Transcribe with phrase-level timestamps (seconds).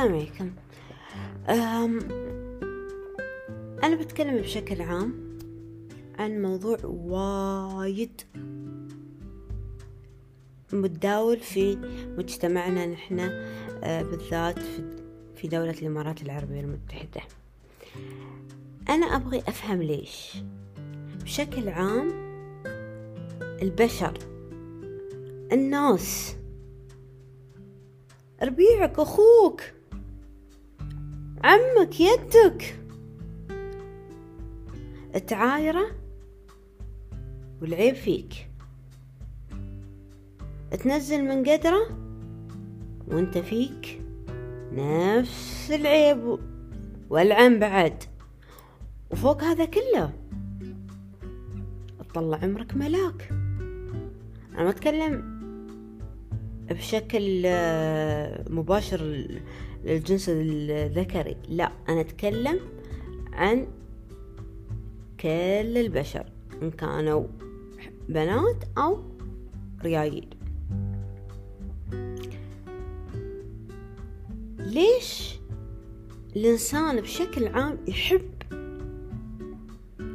[0.00, 0.52] السلام عليكم
[1.48, 1.98] أم
[3.82, 5.38] أنا بتكلم بشكل عام
[6.18, 8.20] عن موضوع وايد
[10.72, 11.76] متداول في
[12.18, 13.20] مجتمعنا نحن
[13.84, 14.58] آه، بالذات
[15.36, 17.20] في دولة الإمارات العربية المتحدة.
[18.88, 20.36] أنا أبغي أفهم ليش.
[21.22, 22.08] بشكل عام
[23.62, 24.18] البشر
[25.52, 26.36] الناس
[28.42, 29.79] ربيعك أخوك.
[31.44, 32.80] عمك يدك.
[35.26, 35.86] تعايرة
[37.62, 38.50] والعيب فيك.
[40.70, 41.80] تنزل من قدرة
[43.08, 44.00] وانت فيك
[44.72, 46.38] نفس العيب
[47.10, 48.04] والعن بعد.
[49.10, 50.12] وفوق هذا كله
[51.98, 53.28] تطلع عمرك ملاك.
[54.54, 55.29] أنا ما أتكلم
[56.70, 59.26] بشكل آه، مباشر
[59.84, 61.36] للجنس الذكري.
[61.48, 62.60] لا أنا أتكلم
[63.32, 63.66] عن
[65.20, 66.26] كل البشر
[66.62, 67.26] إن كانوا
[68.08, 68.98] بنات أو
[69.84, 70.28] ريايل
[74.58, 75.38] ليش
[76.36, 78.30] الإنسان بشكل عام يحب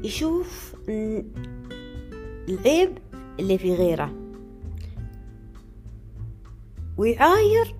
[0.03, 0.75] يشوف
[2.49, 2.97] العيب
[3.39, 4.24] اللي في غيره؟
[6.97, 7.75] ويعاير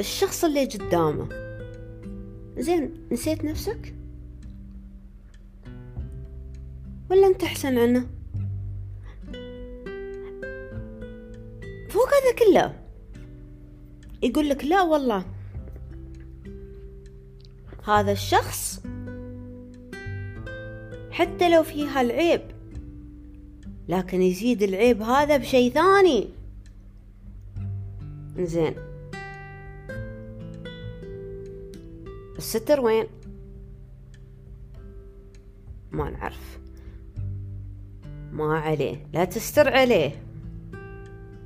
[0.00, 1.28] الشخص اللي قدامه.
[2.58, 3.94] زين نسيت نفسك؟
[7.10, 8.06] ولا انت أحسن عنه؟
[11.88, 12.80] فوق هذا كله
[14.22, 15.24] يقول لك لا والله.
[17.84, 18.82] هذا الشخص
[21.10, 22.40] حتى لو فيها العيب
[23.88, 26.43] لكن يزيد العيب هذا بشيء ثاني.
[28.38, 28.74] زين.
[32.38, 33.06] الستر وين؟
[35.92, 36.58] ما نعرف.
[38.32, 39.06] ما عليه.
[39.12, 40.22] لا تستر عليه.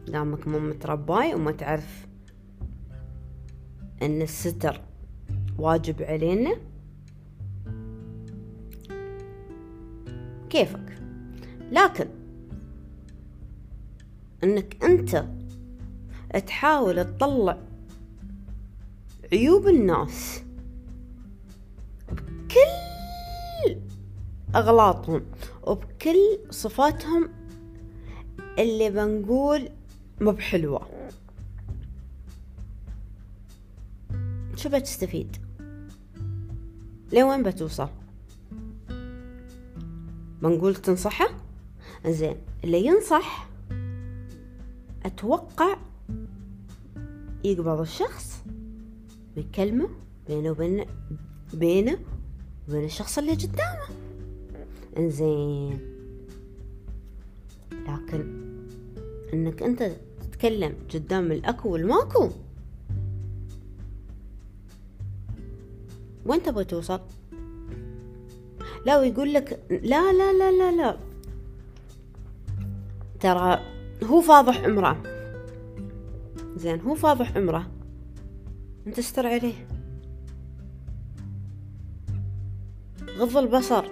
[0.09, 2.07] دامك مو مترباي وما تعرف
[4.03, 4.81] إن الستر
[5.59, 6.57] واجب علينا.
[10.51, 10.99] كيفك؟
[11.73, 12.07] لكن
[14.45, 15.38] إنك أنت
[16.47, 17.59] تحاول تطلع
[19.33, 20.43] عيوب الناس
[22.13, 23.77] بكل
[24.57, 25.23] أغلاطهم
[25.63, 27.29] وبكل صفاتهم
[28.59, 29.69] اللي بنقول
[30.21, 30.89] مو بحلوة.
[34.57, 35.37] شو بتستفيد؟
[37.13, 37.89] لوين بتوصل؟
[40.43, 41.29] بنقول تنصحه؟
[42.07, 43.49] زين اللي ينصح
[45.05, 45.77] أتوقع
[47.45, 48.45] يقبض الشخص
[49.37, 49.89] ويكلمه
[50.29, 50.85] بينه وبين
[51.55, 51.99] بينه
[52.69, 53.89] وبين الشخص اللي قدامه.
[54.99, 55.81] إنزين.
[57.73, 58.45] لكن
[59.33, 62.31] إنك أنت تتكلم قدام الأكو والماكو
[66.27, 67.01] وين تبغى توصل؟
[68.87, 70.99] لا ويقول لك لا لا لا لا لا.
[73.21, 73.61] ترى
[74.05, 75.18] هو فاضح عمره.
[76.59, 77.71] زين هو فاضح عمره.
[78.87, 79.69] انت استر عليه؟
[83.19, 83.85] غض البصر.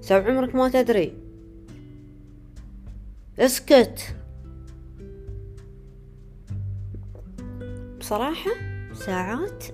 [0.00, 1.16] سو عمرك ما تدري.
[3.38, 4.16] اسكت.
[7.98, 8.50] بصراحة
[8.94, 9.64] ساعات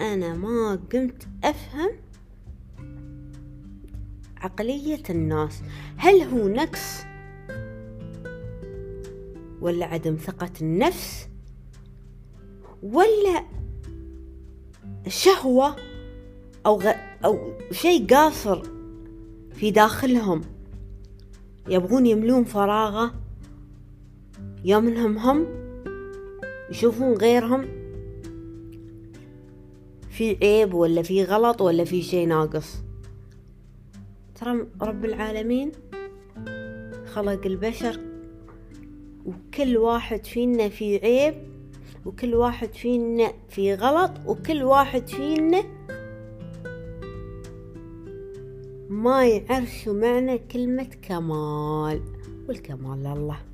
[0.00, 1.90] أنا ما قمت أفهم
[4.36, 5.62] عقلية الناس.
[5.96, 7.04] هل هو نقص
[9.64, 11.28] ولا عدم ثقة النفس
[12.82, 13.44] ولا
[15.08, 15.76] شهوة
[16.66, 16.92] أو غ...
[17.24, 18.62] أو شيء قاصر
[19.52, 20.40] في داخلهم.
[21.68, 23.14] يبغون يملون فراغة
[24.64, 25.46] يوم انهم هم
[26.70, 27.64] يشوفون غيرهم
[30.10, 32.76] في عيب ولا في غلط ولا في شيء ناقص.
[34.34, 35.72] ترى رب العالمين
[37.06, 38.13] خلق البشر
[39.24, 41.34] وكل واحد فينا في عيب
[42.06, 45.64] وكل واحد فينا في غلط وكل واحد فينا
[48.88, 52.02] ما يعرف شو معنى كلمة كمال
[52.48, 53.53] والكمال لله.